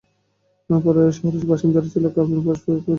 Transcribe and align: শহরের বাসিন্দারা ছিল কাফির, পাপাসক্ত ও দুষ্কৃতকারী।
শহরের 0.69 1.45
বাসিন্দারা 1.49 1.87
ছিল 1.93 2.05
কাফির, 2.07 2.37
পাপাসক্ত 2.37 2.67
ও 2.67 2.75
দুষ্কৃতকারী। 2.75 2.89